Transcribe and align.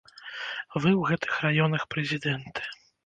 Вы 0.81 0.89
ў 0.93 1.09
гэтых 1.09 1.35
раёнах 1.45 1.85
прэзідэнты! 1.93 2.61